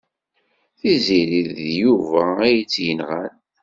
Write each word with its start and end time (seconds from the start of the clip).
Tiziri 0.79 1.41
d 1.57 1.57
Yuba 1.81 2.21
ay 2.45 2.57
tt-yenɣan. 2.63 3.35